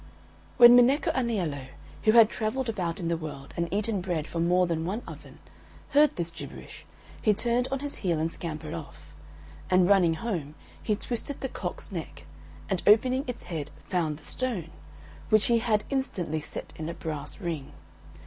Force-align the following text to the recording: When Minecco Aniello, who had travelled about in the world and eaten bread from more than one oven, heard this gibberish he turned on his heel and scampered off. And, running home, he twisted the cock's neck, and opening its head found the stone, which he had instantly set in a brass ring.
When 0.57 0.75
Minecco 0.75 1.11
Aniello, 1.13 1.67
who 2.05 2.13
had 2.13 2.27
travelled 2.27 2.67
about 2.67 2.99
in 2.99 3.07
the 3.07 3.17
world 3.17 3.53
and 3.55 3.71
eaten 3.71 4.01
bread 4.01 4.25
from 4.25 4.47
more 4.47 4.65
than 4.65 4.83
one 4.83 5.03
oven, 5.07 5.37
heard 5.89 6.15
this 6.15 6.31
gibberish 6.31 6.87
he 7.21 7.35
turned 7.35 7.67
on 7.69 7.81
his 7.81 7.97
heel 7.97 8.17
and 8.19 8.33
scampered 8.33 8.73
off. 8.73 9.13
And, 9.69 9.87
running 9.87 10.15
home, 10.15 10.55
he 10.81 10.95
twisted 10.95 11.41
the 11.41 11.49
cock's 11.49 11.91
neck, 11.91 12.25
and 12.67 12.81
opening 12.87 13.25
its 13.27 13.43
head 13.43 13.69
found 13.87 14.17
the 14.17 14.23
stone, 14.23 14.71
which 15.29 15.45
he 15.45 15.59
had 15.59 15.83
instantly 15.91 16.39
set 16.39 16.73
in 16.77 16.89
a 16.89 16.95
brass 16.95 17.39
ring. 17.39 17.71